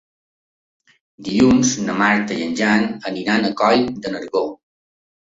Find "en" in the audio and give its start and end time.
2.49-2.59